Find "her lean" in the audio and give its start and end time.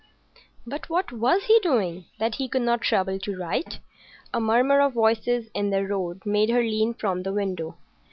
6.49-6.95